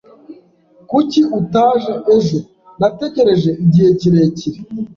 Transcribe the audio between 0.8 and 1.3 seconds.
Kuki